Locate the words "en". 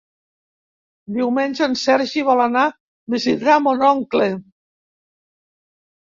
1.67-1.75